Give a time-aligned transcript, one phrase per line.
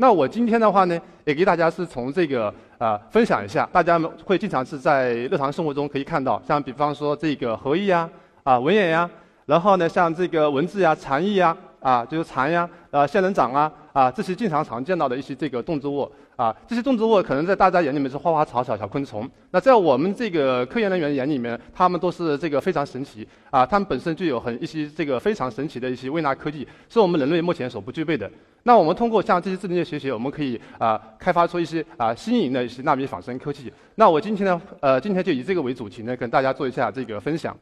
[0.00, 8.08] 那我今天的话呢，也给大家是从这个啊分享一下，大家会经常是在日常生活中可以看到，像比方说这个合意呀、
[8.44, 9.10] 啊文言呀，
[9.44, 11.54] 然后呢像这个文字呀、禅意呀。
[11.80, 28.30] 啊，就是禅呀，啊，仙人掌啊，啊，这些经常常见到的一些这个动植物啊，这些动植物可能在大家眼里面是花花草草、小昆虫，那在我们这个科研人员眼里面，他们都是这个非常神奇啊，他们本身就有很一些这个非常神奇的一些微纳科技，是我们人类目前所不具备的。
[28.62, 33.72] 那我们通过像这些智能界学习，我们可以啊开发出一些啊新颖的一些纳米仿生科技。
[33.96, 37.56] 那我今天呢，呃，今天就以这个为主题呢，跟大家做一下这个分享。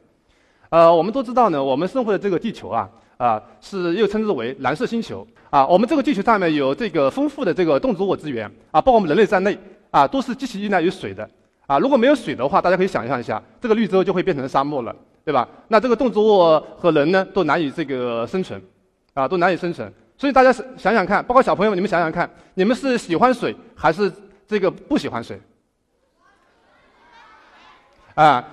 [0.69, 2.87] 呃，我们都知道呢，我们生活的这个地球啊。
[3.17, 5.65] 啊，是又称之为蓝色星球啊。
[5.67, 9.57] 我们这个地球上面有这个丰富的这个动植物资源啊，包括我们人类在内
[9.91, 11.29] 啊，都是极其依赖于水的
[11.65, 11.79] 啊。
[11.79, 15.47] 如果没有水的话，大家可以想象一下，这个绿洲就会变成沙漠了，对吧？
[15.67, 18.61] 那这个动植物和人呢，都难以这个生存
[19.13, 19.91] 啊，都难以生存。
[20.17, 24.11] 所以大家想想看，包括小朋友们，你们想想看，你们是喜欢水还是
[24.47, 25.39] 这个不喜欢水？
[28.15, 28.43] 啊？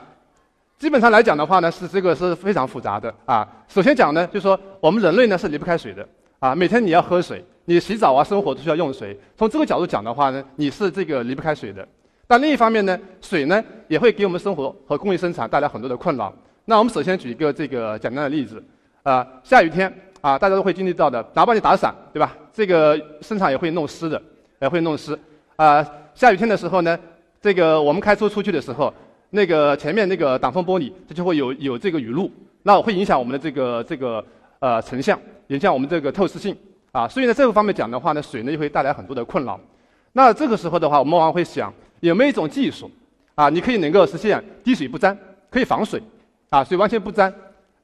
[0.77, 3.49] 基本上来讲的话呢，是这个是非常复杂的啊。
[3.67, 6.07] 首先讲呢，就是说我们人类呢是离不开水的
[6.45, 6.55] 啊。
[6.55, 9.19] 每天你要喝水，你洗澡啊、生活都需要用水。
[9.35, 11.87] 从这个角度讲的话呢，你是这个离不开水的。
[12.27, 16.31] 但另一方面呢，水呢也会给我们生活和工业生产带来很多的困扰。
[16.67, 18.63] 那我们首先举一个这个简单的例子
[19.03, 22.37] 啊，下雨天啊，大家都会经历到的，哪怕你打伞，对吧？
[22.53, 24.21] 这个生产也会弄湿的，
[24.61, 25.19] 也会弄湿
[25.57, 25.83] 啊。
[26.15, 26.99] 下雨天的时候呢，
[27.41, 28.93] 这个我们开车出去的时候。
[29.31, 32.31] 那个前面那个挡风玻璃，它就会有有这个雨露，
[32.63, 34.25] 那会影响我们的这个这个
[34.59, 36.57] 呃成像，影响我们这个透视性
[36.93, 37.07] 啊。
[37.09, 39.59] 所以呢，这个方面讲的话呢，水呢就会带来很多的困扰。
[40.13, 42.91] 那这个时候的话，我们往往会想，有没有一种技术
[43.35, 45.17] 啊，你可以能够实现滴水不沾，
[45.51, 46.03] 可以防水
[46.51, 47.33] 啊，水完全不沾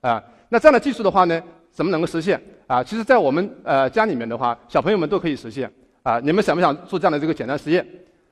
[0.00, 0.22] 啊。
[0.48, 2.82] 那这样的技术的话呢，怎么能够实现啊？
[2.82, 5.70] 其实，在我们呃家里面的话，小朋友们都可以实现
[6.02, 6.20] 啊。
[6.20, 7.86] 你们想不想做这样的这个简单实验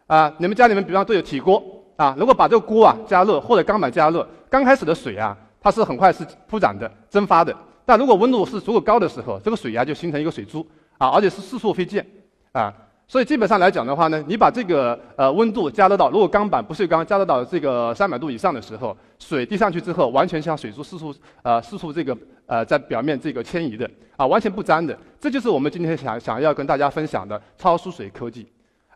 [0.06, 0.32] 啊？
[0.38, 1.62] 你们家里面比方都有铁锅。
[1.98, 7.52] 啊，如果把这个锅啊加热或者钢板加热，刚开始的水啊，它是很快是铺展的、蒸发的。
[7.88, 10.60] 但如果温度是足够高的时候，这个水呀就形成一个水珠
[10.98, 12.06] 啊，而且是四处飞溅
[12.52, 12.70] 啊。
[13.06, 24.94] 所以基本上来讲的话呢，你把这个呃温度加热到，如果钢板不锈钢加热到这个三百度以上的时候，水滴上去之后，完全像水珠四处呃四处这个呃在表面这个迁移的啊，完全不粘的。
[25.18, 28.46] 这就是我们今天想想要跟大家分享的超疏水科技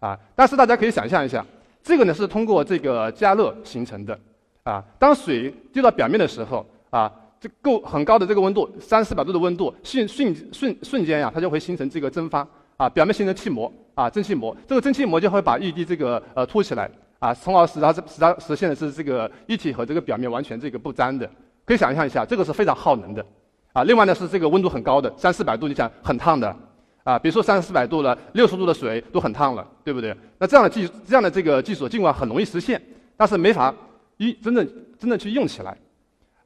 [0.00, 0.18] 啊。
[0.34, 1.42] 但是大家可以想象一下。
[1.82, 4.16] 这个呢是通过这个加热形成的，
[4.64, 7.10] 啊，当水滴到表面的时候，啊，
[7.42, 16.88] 这够很高的这个温度，三四百度的温度，瞬瞬瞬瞬间呀，它就会形成这个蒸发，啊，表面形成气膜，啊，蒸汽膜，这个蒸汽膜就会把液滴这个呃凸起来，
[17.18, 21.28] 啊，从而使它使它实现的是这个液体和这个表面完全这个不粘的，
[21.64, 23.26] 可以想象一下，这个是非常耗能的，
[23.72, 26.56] 啊，另外呢是这个温度很高的，三四百度，你想很烫的。
[27.04, 30.16] 啊，比如说三四百度了，六十度的水都很烫了，对不对？
[30.38, 32.80] 那这样的技这样的这个技术尽管很容易实现，
[33.16, 33.74] 但是没法
[34.18, 34.64] 一真正
[34.96, 35.76] 真正去用起来。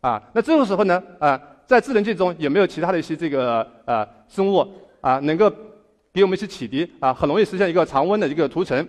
[0.06, 4.64] 啊，那这个时候呢，啊，在智能界中有没有其他的一些这个呃生物
[5.00, 5.50] 啊，能够
[6.12, 8.86] 给我们一些启迪啊，很容易实现一个常温的一个涂层。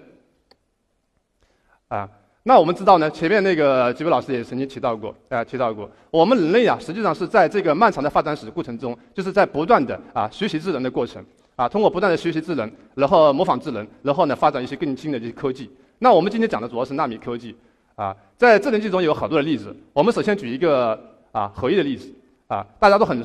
[1.87, 2.07] 啊，
[2.43, 11.25] 那我们知道呢，前面那个几位老师也曾经提到过，啊，提到过，我们人类啊，实际上是在这个漫长的发展史过程中，就是在不断的啊学习智能的过程。
[11.55, 15.67] 啊，通过不断的学习智能，然后模仿智能，然后呢发展一些更新的这些科技。
[15.97, 17.55] 那我们今天讲的主要是纳米科技。
[17.97, 19.75] 啊，在智能界中有好多的例子。
[19.91, 20.97] 我们首先举一个
[21.33, 22.09] 啊合一的例子。
[22.47, 23.21] 啊，大家都很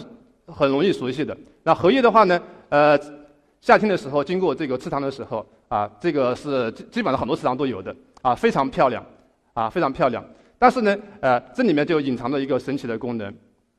[0.47, 1.37] 很容易熟悉的。
[1.63, 2.99] 那荷叶的话呢，呃，
[3.61, 7.95] 夏天的时候经过这个池塘的时候，啊，这个是基基本上很多池塘都有的。
[8.23, 9.05] 啊，非常漂亮，
[9.53, 10.25] 啊，非常漂亮。
[10.59, 13.33] 但是呢，呃，这里面就隐藏着一个神奇的功能。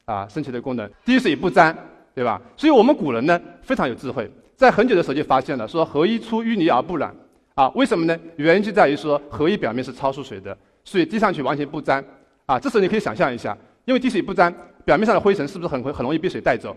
[0.06, 1.76] 啊，神奇的功能，滴水不沾，
[2.14, 2.42] 对吧？
[2.56, 4.32] 所以我们古人呢非常有智慧。
[4.56, 7.14] 在很久的时候就发现了，说荷叶出淤泥而不染，
[7.56, 8.18] 啊，为什么呢？
[8.38, 12.04] 原因就在于说荷叶表面是超疏水的，水滴上去完全不沾，
[12.46, 14.54] 啊，这时候你可以想象一下，因为滴水不沾，
[14.84, 16.76] 表面上的灰尘是不是很会很容易被水带走？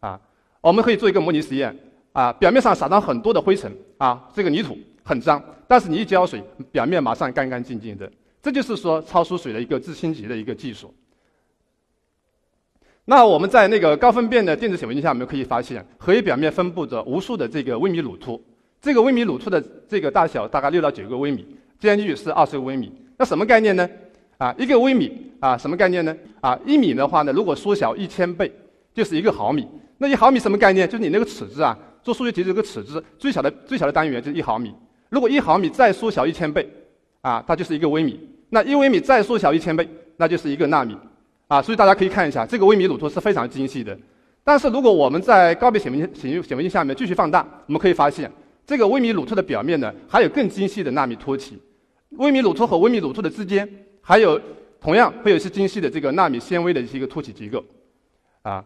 [0.00, 0.20] 啊，
[0.60, 1.76] 我们可以做一个模拟实验，
[2.12, 8.10] 啊，表面上撒上很多的灰尘，啊，这个泥土很脏，但是你一浇水，表面马上干干净净的，
[8.42, 10.92] 这就是说超疏水的一个自清洁的一个技术。
[13.04, 18.40] 那我们在那个高分辨的电子显微镜下，我们可以发现，荷叶表面分布着无数的这个微米乳突，
[18.80, 21.44] 这个微米乳突的这个大小大概六到九个微米，
[21.78, 22.92] 间距是二十微米。
[23.22, 23.88] 那什么概念呢？
[24.36, 26.12] 啊，一个微米啊，什么概念呢？
[26.40, 28.50] 啊，一米的话呢，如果缩小一千倍，
[28.92, 29.64] 就是一个毫米。
[29.98, 30.88] 那一毫米什么概念？
[30.88, 34.74] 就是你那个尺子啊，做数学题这个尺子最小的最小的单元就是一毫米。
[35.08, 36.68] 如果一毫米再缩小一千倍，
[37.20, 38.18] 啊，它就是一个微米。
[38.50, 40.96] 那一微米再缩小一千倍，那就是一个纳米。
[41.46, 43.96] 啊，所以大家可以看一下，这个微米乳突是非常精细的。
[44.42, 48.28] 但是如果我们在高倍显微镜显显微镜下面继续放大，我们可以发现，
[48.66, 51.56] 这个微米乳突的表面呢，还有更精细的纳米凸起。
[52.18, 53.68] 微米乳突和微米乳突的之间，
[54.00, 54.40] 还有
[54.80, 57.64] 同样会有一些精细的这个纳米纤维的一些个凸起结构，
[58.42, 58.64] 啊，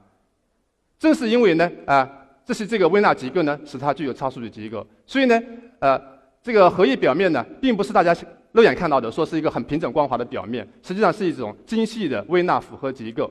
[0.98, 2.10] 正是因为呢，啊，
[2.44, 4.86] 这是这个微纳结构呢，使它具有超数据结构。
[5.06, 5.40] 所以呢，
[5.78, 6.00] 呃，
[6.42, 8.16] 这个荷叶表面呢，并不是大家
[8.52, 13.30] 肉眼看到的，说是一个很平整光滑的表面，实际上是一种精细的微纳复合结构，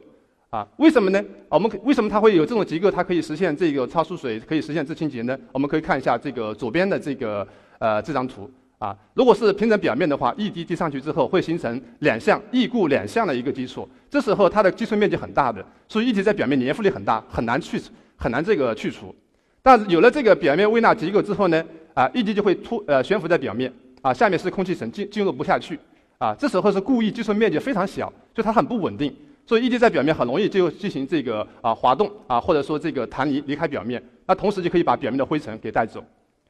[0.51, 1.23] 啊，为什么呢？
[1.49, 2.91] 我们为什么它会有这种结构？
[2.91, 5.37] 它可以实现这个超疏水，可以实现自清洁呢？
[5.51, 7.47] 我们可以看一下这个左边的这个
[7.79, 8.49] 呃这张图。
[8.85, 19.15] 啊，如果是平整表面的话，一滴滴上去之后会形成两项异固两项的一个基础，这时候它的积存面积很大的，所以一滴在表面粘附力很大，很难去除很难这个去除。
[19.63, 21.65] 但是有了这个表面微纳结构之后呢，
[21.95, 23.73] 啊，一滴就会突呃悬浮在表面，
[24.03, 25.79] 啊，下面是空气层进进入不下去，
[26.19, 29.11] 啊，这时候是故意积存面积非常小，就它很不稳定，
[29.47, 36.03] 所以一滴在表面很容易就进行这个啊滑动啊，或者说这个弹离离开表面，那同时就可以把表面的灰尘给带走，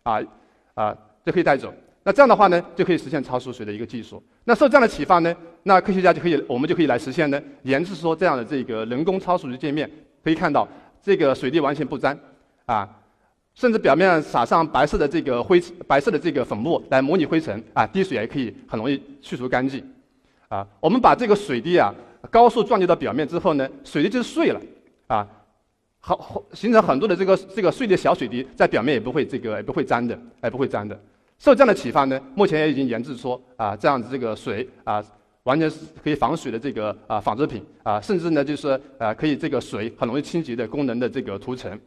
[0.04, 0.20] 啊
[0.74, 0.94] 啊
[1.26, 1.74] 就可以带走。
[2.06, 4.22] 那这样的话呢，就可以实现超疏水的一个技术。
[4.44, 9.90] 那受这样的启发呢，那科学家就可以，我们就可以来实现呢，研制说这样的这个人工超疏水界面。
[10.24, 10.68] 可以看到，
[11.02, 12.18] 这个水滴完全不沾，
[12.66, 12.88] 啊，
[13.56, 19.84] 甚至表面撒上白色的这个灰白色的这个粉末来模拟灰尘，啊，滴水也可以很容易去除干净。
[20.48, 21.92] 啊，我们把这个水滴啊
[22.30, 24.62] 高速撞击到表面之后呢，水滴就碎了，
[25.08, 25.28] 啊，
[26.00, 31.00] 好形成很多的这个这个碎的小水滴，在表面也不会这个也不会粘的，哎，不会粘的。
[31.38, 35.04] 受这样的启发呢，目前也已经研制出啊这样子这个水啊，
[35.44, 41.80] 完全是可以防水的这个啊纺织品啊，甚至呢就是啊可以这个水很容易清洁的功能的这个涂层，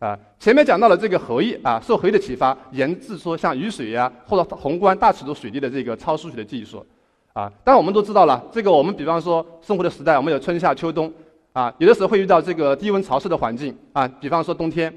[0.00, 6.84] 啊前面讲到了这个荷叶啊，受荷叶的启发研制出像雨水呀或者宏观大尺度水滴的这个超疏水的技术，
[7.32, 11.10] 啊当然我们都知道了，这个我们比方说生活的时代，我们有春夏秋冬
[11.52, 14.92] 啊，有的时候会遇到这个低温潮湿的环境啊，比方说冬天。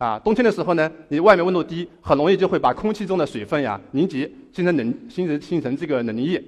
[0.00, 4.20] 啊，冬天的时候呢，你外面温度低，很容易就会把空气中的水分呀凝结，
[4.50, 6.42] 形成冷，形成形成这个冷凝液，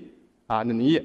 [0.47, 1.05] 啊，冷凝液。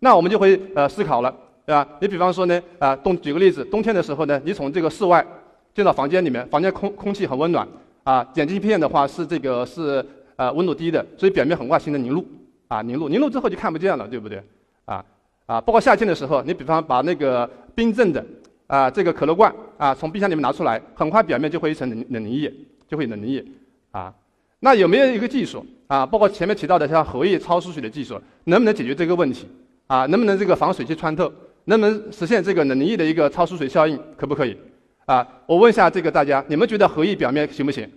[0.00, 1.34] 那我们就会呃思考了，
[1.64, 1.88] 对吧？
[1.98, 5.26] 你比方说呢，啊，冬举个例子，冬天的时候呢，你从这个室外
[5.74, 7.66] 进到房间里面，房间空空气很温暖，
[8.04, 10.04] 啊，点进片的话是这个是
[10.36, 12.22] 呃温度低的，所以表面很快形成凝露，
[12.68, 14.42] 啊，凝露，凝露之后就看不见了，对不对？
[14.84, 15.02] 啊
[15.46, 18.22] 啊，包括夏天的时候，你比方把那个冰镇的。
[18.66, 22.52] 啊，这个可乐罐啊，从冰箱里面拿出来，很快表面就会一层冷冷凝液，
[22.88, 23.44] 就会冷凝液，
[23.90, 24.12] 啊，
[24.60, 26.04] 那有没有一个技术啊？
[26.04, 29.46] 包括前面提到的像荷叶超疏水的技术，能不能解决这个问题？
[29.86, 31.32] 啊，能不能这个防水去穿透？
[31.66, 34.00] 能不能实现这个冷凝液的一个超疏水效应？
[34.16, 34.56] 可不可以？
[35.04, 37.88] 啊，我问一下这个大家，你们觉得荷叶表面行不行？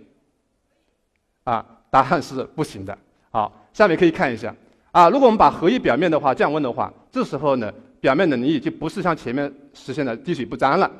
[1.42, 2.96] 啊，答案是不行的。
[3.30, 4.54] 好，下面可以看一下，
[4.92, 7.72] 啊，如果我们把荷叶表面的话降温的话，这时候呢？
[8.00, 10.90] 表面冷凝液就不是像前面实现的滴水不沾了，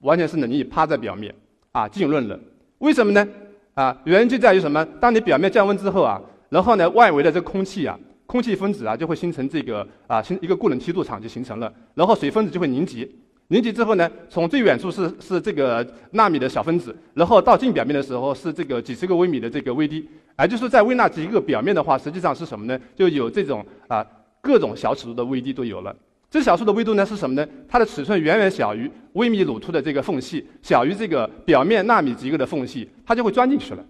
[0.00, 1.34] 完全是冷凝趴在表面，
[1.72, 2.38] 啊，浸润了。
[2.80, 3.26] 为什么呢？
[3.72, 4.84] 啊，原因就在于什么？
[5.00, 6.20] 当你表面降温之后啊，
[6.50, 13.08] 然后呢，外围的这个空气啊，空气分子啊就会形成这个啊，形一个固冷梯度场就形成了，然后水分子就会凝结，
[13.48, 20.06] 凝结之后呢，从最远处是是这个纳米的小分子，然后到近表面的时候是这个几十个微米的这个微滴，
[20.36, 22.78] 而就是在微纳几个表面的话，实际上是什么呢？
[22.94, 24.06] 就有这种啊
[24.44, 25.96] 各种小尺度的微滴都有了。
[26.30, 27.48] 这小数的微度呢是什么呢？
[27.66, 33.82] 它的尺寸远远小于微米鲁突的这个缝隙，小于这个表面纳米结构的缝隙，它就会钻进去了。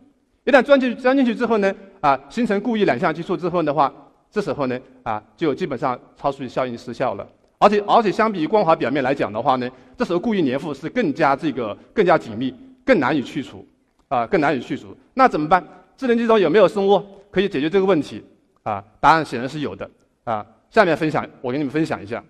[0.44, 3.92] 一旦钻进钻进去之后呢，啊，形成故意两项接触之后的话，
[4.30, 7.26] 这时候呢，啊，就基本上超疏效应失效了。
[7.58, 13.66] 而且而且相比于光滑表面来讲的话呢，这时候故意粘附是更加这个更加紧密，更难以去除，
[14.08, 14.94] 啊，更难以去除。
[15.14, 15.66] 那怎么办？
[15.96, 18.22] 智能机中有没有生物可以解决这个问题？
[18.64, 19.88] 啊，答案显然是有的。
[20.24, 22.22] 啊，下面分享我给你们分享一下。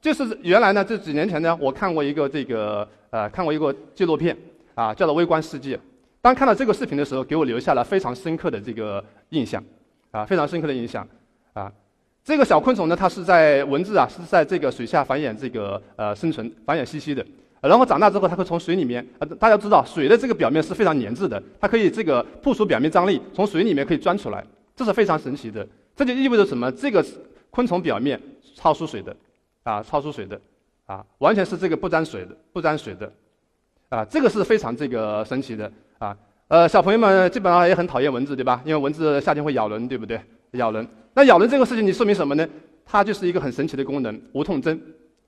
[0.00, 4.36] 就是原来呢，这几年前呢，我看过一个这个呃，看过一个纪录片，
[4.74, 5.76] 啊，叫做《微观世界》。
[6.20, 9.62] 当看到这个视频的时候，给我留下了非常深刻的这个印象，
[10.10, 11.06] 啊，非常深刻的印象，
[11.52, 11.72] 啊，
[12.22, 17.24] 这个小昆虫呢，它是在文字啊，是在这个水下繁衍这个呃生存，繁衍栖息的。
[17.60, 24.44] 然后长大之后，它会从水里面，呃，大家知道水的这个表面是非常粘滞的，它可以这个破除表面张力，从水里面可以钻出来，
[24.76, 25.66] 这是非常神奇的。
[25.98, 26.72] 这就意味着什么？
[26.72, 27.04] 这个
[27.50, 28.18] 昆虫表面
[28.54, 29.14] 超疏水的。
[29.64, 30.40] 啊，超出水的，
[30.86, 33.12] 啊，完全是这个不沾水的，不沾水的，
[33.90, 36.16] 啊，这个是非常这个神奇的啊。
[36.46, 38.62] 呃，小朋友们基本上也很讨厌蚊子，对吧？
[38.64, 40.18] 因为蚊子夏天会咬人，对不对？
[40.52, 40.88] 咬人。
[41.12, 42.48] 那咬人这个事情，你说明什么呢？
[42.86, 44.80] 它就是一个很神奇的功能——无痛针。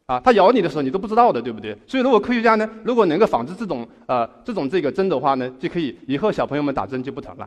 [0.07, 1.77] 啊，它咬你的时候，你都不知道的，对不对？
[1.87, 7.47] 所以，如果科学家呢，如果能够仿制这种呃这种这个针的话呢，就可以以后小朋友们打针就不疼了。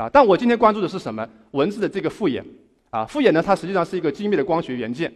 [0.00, 1.28] 啊，但我今天关注的是什么？
[1.50, 2.42] 蚊子的这个复眼。
[2.88, 5.12] 啊，复眼呢，它实际上是一个精密的光学元件。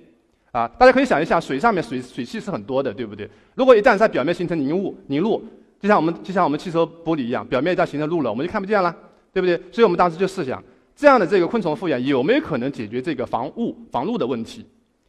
[0.52, 3.28] 啊，大家可以想一下，水上面水水汽是很多的，对不对？
[3.54, 5.42] 如果一旦在表面形成凝雾、凝露，
[5.80, 8.94] 就像我们就像我们汽车玻璃一样，表面一旦形成露了，我们就看不见了，
[9.32, 9.56] 对不对？
[9.72, 10.62] 所以我们当时就试想，
[10.94, 14.66] 这样的这个昆虫复眼有没有可能解决这个防雾、防露的问题？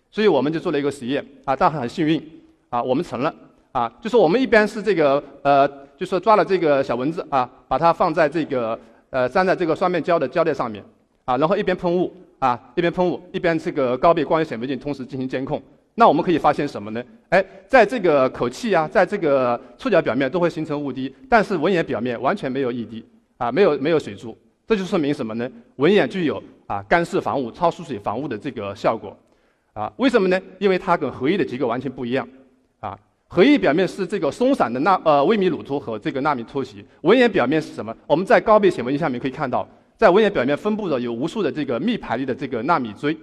[0.10, 1.24] 所以我们就做了一个实验。
[1.44, 2.24] 啊，但很幸运，
[2.70, 3.36] 啊，我们成了。
[3.74, 5.68] 啊，就是我们一边是这个呃，
[5.98, 8.80] 就说抓了这个小蚊子啊，把它放在这个
[9.16, 10.84] 呃粘在这个双面胶的胶带上面，
[11.24, 12.12] 啊，然后一边喷雾。
[12.38, 15.60] 啊，一边喷雾，一边这个高倍光学显微镜同时进行监控。
[15.96, 17.02] 那我们可以发现什么呢？
[17.30, 23.04] 哎，在这个口气啊，在这个触角表面都会形成雾滴，但是蚊眼表面完全没有液滴，
[23.38, 24.38] 啊，没有没有水珠。
[24.68, 25.50] 这就说明什么呢？
[25.78, 29.18] 蚊眼具有啊干湿防雾、超疏水防雾的这个效果。
[29.72, 30.40] 啊，为什么呢？
[30.60, 32.28] 因为它跟合一的结构完全不一样。
[32.82, 33.00] 啊，
[33.36, 37.94] 合一表面是这个松散的纳呃微米乳突和这个纳米突袭，蚊眼表面是什么？
[38.08, 39.68] 我们在高倍显微镜下面可以看到。
[39.98, 43.18] 在蚊眼表面分布着有无数的这个密排列的这个纳米锥，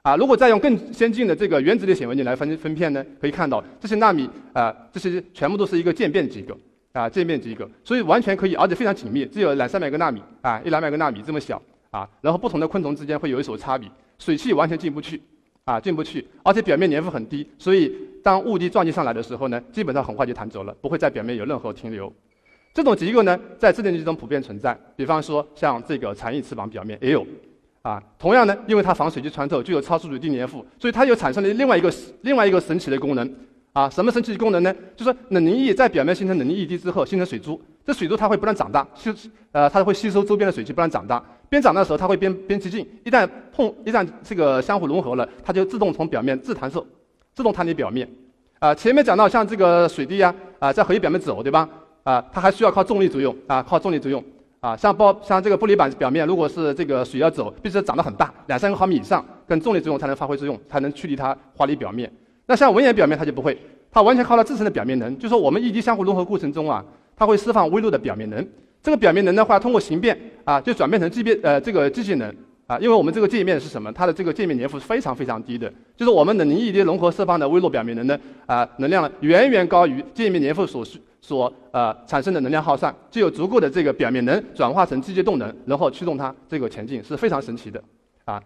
[0.00, 6.56] 啊，如果再用更先进的这个原子类显微镜来分分片呢，可以看到这些纳米啊，这些全部都是一个渐变结构，
[6.92, 13.86] 啊，渐变结构，所以完全可以，而且非常紧密，只有两三百个纳米，啊，一两百个纳米这么小，啊，然后不同的昆虫之间会有一所差别，
[14.18, 15.20] 水汽完全进不去，
[15.64, 22.12] 啊，进不去，而且表面粘附很低，所以当雾滴撞击上来的时候呢，基本上很快就弹走了，不会在表面有任何停留。
[22.72, 24.78] 这种结构呢，在自然界中普遍存在。
[24.94, 27.26] 比方说，像这个蝉翼翅膀表面也有，
[27.82, 33.34] 啊，同样呢，因为它防水汽穿透，具有超疏水低粘附，所以它又产生了另外一个另外一个神奇的功能，
[33.72, 34.74] 啊，什么神奇的功能呢？
[34.94, 39.12] 就是冷凝液在表面形成冷凝液滴之后，形成水珠，这水珠它会不断长大，吸
[39.52, 41.22] 呃，它会吸收周边的水汽，不断长大。
[41.48, 46.86] 边长大的时候，它会边边接近，一旦碰一旦这个相互融合了，它就自动从表面自弹射，
[47.40, 48.06] 自动弹离表面。
[48.58, 51.66] 啊，前面讲到像这个水滴呀，啊，在荷叶表面走，对吧？
[52.02, 54.22] 啊，它还需要靠重力作用啊，靠重力作用
[54.60, 54.76] 啊。
[54.76, 62.12] 像玻像这个玻璃板表面，如果是这个水要走，必须长得很大，两三个毫米以上，跟重力作用才能发挥作用，才能驱离它滑离表面。
[62.44, 63.58] 那像蚊眼表面它就不会，
[63.90, 66.84] 它完全靠它自身的表面能，就说我们一滴相互融合过程中啊，
[67.16, 68.46] 它会释放微弱的表面能。
[68.82, 72.30] 这个表面能的话，通过形变啊，就转变成机变呃这个机械能
[72.70, 73.90] 啊，因为我们这个界面是什么？
[73.92, 81.00] 它的这个界面粘附是非常非常低的，就是我们的凝一滴融合释放的微弱表面能的啊能量，远远高于界面粘附所需。
[81.20, 87.82] 所呃产生的能量耗散，就有足够的这个表面能转化成机械动能，然后驱动它这个前进，是非常神奇的，
[88.24, 88.40] 啊，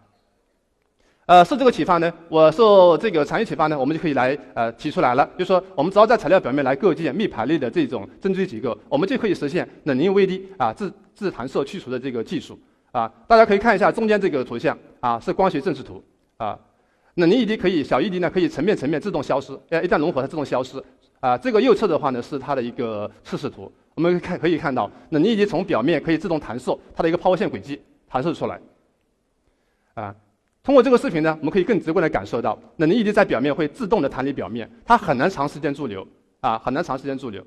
[1.26, 12.58] 呃，受这个启发呢，我受这个产业启发呢，我们就可以来呃提出来了，就说我们只要在材料表面来构建密排列的这种针锥结构，我们就可以实现冷凝微滴啊自自弹射去除的这个技术
[12.94, 16.00] 啊，大家可以看一下中间这个图像啊，是光学正视图
[16.36, 16.56] 啊，
[17.16, 20.80] 冷凝一滴可以小一滴呢可以层面层面自动消失，呃一旦融合它自动消失。
[21.18, 28.60] 啊，这个右侧的话呢是它的一个测试图，我们看可以看到，冷凝液滴从表面可以自动弹射，它的一个抛物线轨迹弹射出来。
[29.94, 30.14] 啊，
[30.62, 36.06] 通过这个视频呢，我们可以更直观的感受到，冷凝液滴在表面会自动的弹离表面，它很难长时间驻留，
[36.40, 37.44] 啊，很难长时间驻留，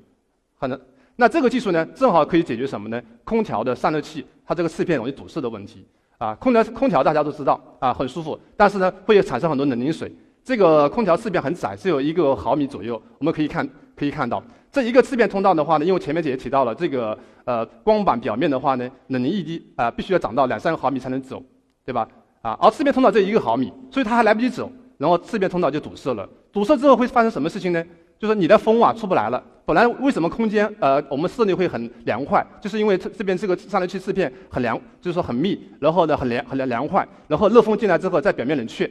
[0.58, 0.78] 很难。
[1.20, 3.02] 那这个技术呢，正好可以解决什么呢？
[3.24, 5.84] 空调的散热器它这个翅片容易堵塞的问题。
[6.16, 10.12] 啊，空调空调大家都知道，啊，很舒服，但是呢，会产生很多冷凝水。
[10.44, 13.00] 这个空调翅片很窄，只有一个毫米左右。
[13.18, 21.42] 我们可以看，可以看到这一个翅片通道的话呢，因为前面也提到了这个呃光板表面的话呢，冷凝液滴啊必须要长到两三个毫米才能走，
[21.84, 22.08] 对吧？
[22.42, 26.28] 啊，而翅片通道只有一个毫米，所以它还来不及走，然后翅片通道就堵塞了。
[26.52, 27.84] 堵塞之后会发生什么事情呢？
[28.20, 29.42] 就是你的风啊出不来了。
[29.68, 38.90] 本来为什么空间呃我们室内会很凉快，就是因为这这边这个散热器刺片很凉，就是说很密，然后呢很凉很凉凉快，然后热风进来之后在表面冷却。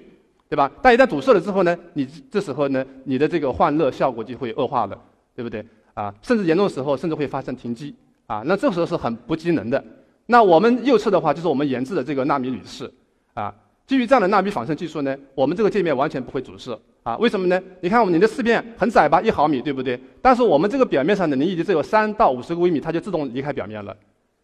[0.49, 0.71] 对吧？
[0.81, 4.97] 但一旦堵塞了之后呢，你这时候呢，你的这个换热效果就会恶化了，
[5.35, 5.65] 对不对？
[5.95, 7.93] 啊，甚至严重的时候，甚至会发生停机
[8.27, 8.43] 啊。
[8.45, 9.83] 那这时候是很不机能的。
[10.27, 12.89] 那我们右侧的话，就是我们研制的这个纳米铝饰
[13.33, 13.53] 啊。
[13.87, 17.17] 基于这样的纳米仿生技术呢，我们这个界面完全不会阻塞啊。
[17.17, 17.59] 为什么呢？
[17.81, 19.99] 你看我们你的四片很窄吧，一毫米，对不对？
[20.21, 23.95] 但是我们这个表面上的凝液滴只有三到五十个微米，它就自动离开表面了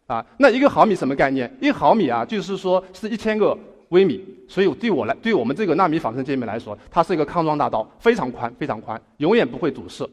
[0.06, 0.24] 啊。
[0.38, 1.54] 那一个毫米什么概念？
[1.60, 3.56] 一毫米啊，就是说是一千个。
[3.90, 10.08] 微米，所以对我来，对我们这个纳米仿生界面来说，它是一个康庄大道，非常宽，非常宽，永远不会堵塞，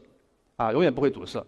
[0.54, 1.44] 啊，永远不会堵塞。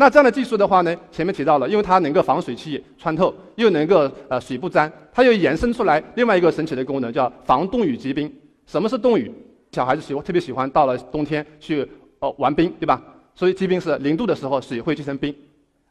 [0.00, 8.32] 那这样的技术的话呢，前面提到了，因为它能够防水汽穿透，又能够呃水不沾，它又延伸出来另外一个神奇的功能，叫防冻雨结冰。
[8.64, 9.30] 什么是冻雨？
[9.72, 11.86] 小孩子喜欢特别喜欢到了冬天去
[12.20, 12.98] 哦玩冰，对吧？
[13.34, 15.36] 所以结冰是零度的时候水会结成冰，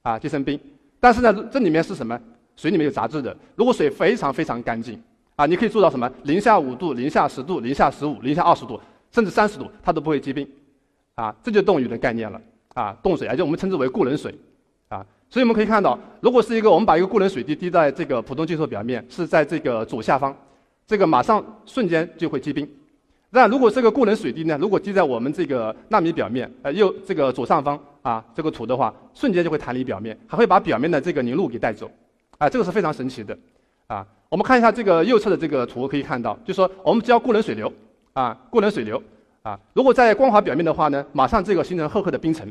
[0.02, 0.60] 啊，结成冰。
[1.00, 2.20] 但是呢，这里面是什么？
[2.56, 3.38] 水里面有杂质的。
[3.56, 5.00] 如果水非常非常干净，
[5.36, 6.12] 啊，你可以做到什么？
[6.24, 10.50] 零下五度、零下十度、零下十五、零下二十度，甚至三十度，它都不会结冰，
[11.14, 12.42] 啊，这就冻雨的概念了，
[12.80, 14.34] 啊，冻水，而且我们称之为固冷水，
[14.88, 20.34] 啊，所以我们可以看到，如果是一个我们把一个固冷水滴滴在这个普通金属表面，是在这个左下方，
[20.88, 22.66] 这个马上瞬间就会结冰。
[23.32, 31.92] 那如果这个固冷水滴呢，如果滴在我们这个纳米表面，呃，右这个左上方啊，这个土的话，瞬间就会弹离表面，还会把表面的这个凝露给带走，
[32.38, 33.38] 啊，这个是非常神奇的，
[33.88, 34.08] 啊。
[34.30, 37.70] 我们看一下这个右侧的这个图，可以看到，就说我们只要固冷水流，
[38.14, 39.02] 啊，固冷水流，
[39.42, 42.48] 啊，如果在光滑表面的话呢，马上这个形成厚厚的冰层，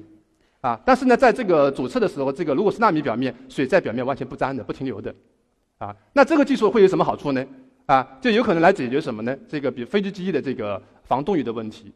[0.60, 5.14] 啊，但是呢，在这个左侧的时候，这个如果是纳米表面，水在表面完全不沾的，不停留的，
[5.78, 7.46] 啊，那这个技术会有什么好处呢？
[7.86, 9.36] 啊，就有可能来解决什么呢？
[9.48, 11.92] 这个比飞机机翼的这个防冻雨的问题，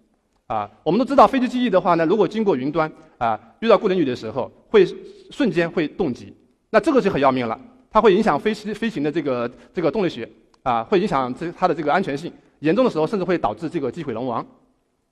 [0.47, 4.87] 啊，我们都知道飞机机翼的话呢，如果经过云端，啊，遇到固冷雨的时候，会
[5.31, 6.33] 瞬间会冻结，
[6.71, 7.61] 那这个就很要命了。
[7.90, 10.26] 它会影响飞行飞行的这个这个动力学
[10.62, 14.47] 啊，会影响这它的这个安全性，严重的时候甚至会导致这个机毁人亡，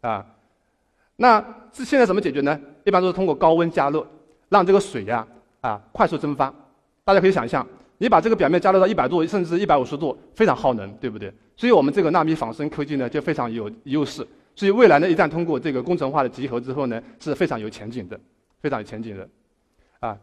[0.00, 0.24] 啊，
[1.20, 1.38] 那
[1.70, 2.58] 这现在怎么解决呢？
[2.82, 4.04] 一般都是通过高温加热，
[4.48, 5.26] 让这个水呀
[5.60, 6.52] 啊快速蒸发。
[7.04, 7.66] 大家可以想象，
[7.98, 11.30] 你把这个表面加热到一百度甚至一百五十度，非常耗能，对不对？
[11.56, 14.26] 所以我们这个纳米仿生科技呢就非常有优势。
[14.56, 18.18] 所以未来呢，一旦通过这个工程化的集合之后呢，是非常有前景的，
[18.62, 19.28] 非常有前景的，
[19.98, 20.16] 啊。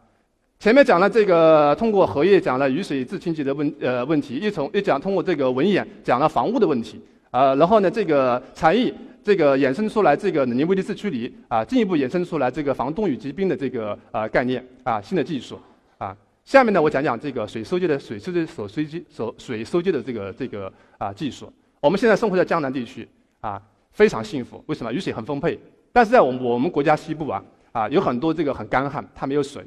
[0.58, 7.00] 前面讲了这个，通过荷叶讲了雨水自清洁的问呃问题，一从一讲通过这个文眼讲了防雾的问题，
[7.30, 8.92] 啊，然后呢这个禅意
[9.28, 15.60] 这个衍生出来这个冷凝微粒自驱离啊，进一步衍生出来这个防冻雨结冰的这个啊概念啊新的技术
[15.98, 16.16] 啊，
[16.46, 21.52] 下面呢我讲讲这个水收集的水收集所收集所水收集的这个这个啊技术。
[21.78, 23.06] 我们现在生活在江南地区
[23.40, 23.60] 啊，
[23.92, 24.90] 非常幸福，为什么？
[24.90, 25.60] 雨水很丰沛，
[25.92, 29.62] 但是在我们我们国家西部啊啊有很多这个很干旱，它没有水。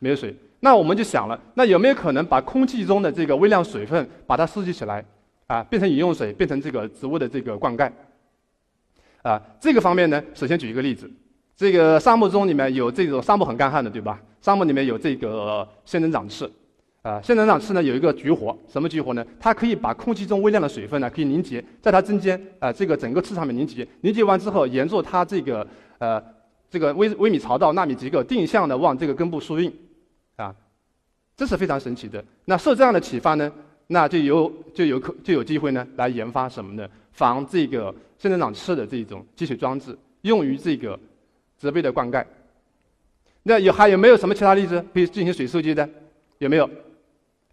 [0.00, 5.02] 没有水，那我们就想了，那有没有可能把空气中的这个微量水分把它收集起来，
[5.46, 7.90] 啊，变成饮用水，变成这个植物的这个灌溉，
[9.26, 11.10] 啊，这个方面呢，首先举一个例子，
[11.56, 14.22] 这个沙漠中里面有这种沙漠很干旱的，对吧？
[14.40, 16.48] 沙漠里面有这个仙人掌刺，
[17.02, 19.26] 啊，仙人掌刺呢有一个绝活，什么绝活呢？
[19.40, 25.66] 它可以把空气中微量的水分呢可以凝结在它中间，啊，这个整个刺上面凝结，凝结完之后沿着它这个
[25.98, 26.22] 呃
[26.70, 29.72] 这个微微米槽道纳米结构定向的往这个根部输运。
[30.36, 30.54] 啊
[31.36, 32.24] 这是非常神奇的。
[32.44, 33.52] 那受这样的启发呢，
[33.88, 36.88] 那就有就有可就有机会呢，来研发什么呢？
[37.10, 40.98] 防这个仙人掌刺的这种积水装置，用于这个
[41.58, 42.24] 植被的灌溉。
[43.42, 45.88] 那有还有没有什么其他例子可以进行水收集的？
[46.38, 46.68] 有没有？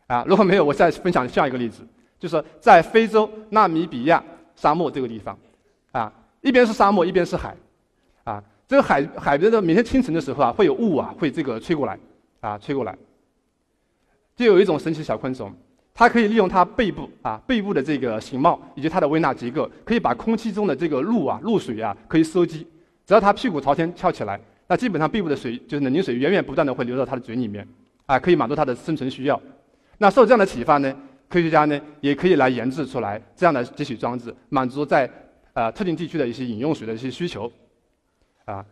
[0.07, 1.81] 啊，如果没有，我再分享下一个例子，
[2.19, 4.23] 就是在非洲纳米比亚
[4.55, 5.37] 沙漠这个地方，
[5.91, 7.55] 啊，一边是沙漠，一边是海，
[8.23, 11.97] 啊，这个海海边的每天清晨的时候啊，会有雾啊，会这个吹过来，
[12.41, 12.97] 啊，吹过来。
[14.35, 15.53] 就有一种神奇小昆虫，
[15.93, 22.65] 它可以利用它背部啊背部的这个形貌以及它的微纳结构，可以把空气中的这个露啊露水啊可以收集。
[23.05, 27.67] 只要它屁股朝天翘起来，那基本上背部的水就是冷凝水源源不断的会流到它的嘴里面，
[28.05, 29.39] 啊可以满足它的生存需要。
[29.99, 30.91] 那受这样的启发呢，
[31.29, 35.09] 科学家呢也可以来研制出来这样的集水装置，满足在
[35.53, 37.51] 呃特定地区的一些饮用水的一些需求，
[38.45, 38.65] 啊。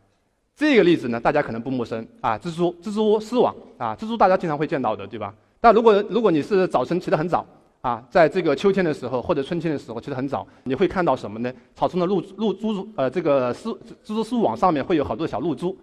[0.54, 5.34] 这个例子呢，大家可能不陌生啊，蜘蛛蜘蛛丝网啊，蜘蛛大家经常会见到的，对吧？
[5.62, 7.46] 但如果如果你是早晨起得很早
[7.82, 11.54] 啊，在这个秋天的时候或者春天的时候起得很早，你会看到什么呢？
[11.76, 13.72] 草丛的露露珠呃，这个丝
[14.04, 15.78] 蜘蛛丝网上面会有好多小露珠，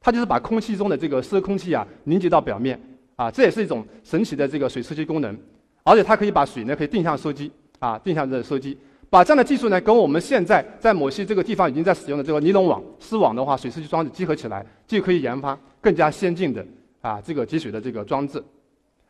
[0.00, 2.80] 它就是把空气中的这个湿空气啊凝结到表面
[3.14, 5.36] 啊，这也是一种神奇的这个水收集功能，
[5.84, 8.76] 而且它可以把水呢可以定向收集啊，定向的收集，
[9.08, 16.66] 把这样的技术呢跟我们现在在某些这个地方已经在使用的这个尼龙网丝网的话，水收集装置结合起来，就可以研发更加先进的
[17.00, 18.42] 啊这个集水的这个装置。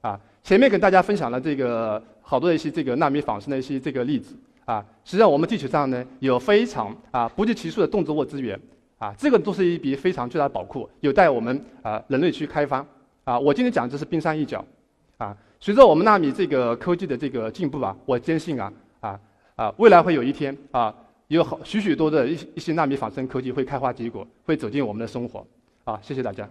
[0.00, 4.34] 啊，前面跟大家分享了这个好多的一些这个纳米仿生的一些这个例子
[4.64, 8.58] 啊，实际上我们地球上呢有非常啊不计其数的动植物资源
[8.98, 12.84] 啊，这个都是一笔非常巨大的宝库，有待我们啊人类去开发
[13.24, 13.38] 啊。
[13.38, 14.64] 我今天讲的是冰山一角
[15.18, 19.20] 啊，随着我们纳米这个科技的这个进步啊，我坚信啊啊
[19.56, 20.94] 啊未来会有一天啊
[21.28, 25.46] 有好许许多的一一些纳米仿生科技会开花结果，会走进我们的生活
[25.84, 25.98] 啊。
[26.02, 26.48] 谢谢大家。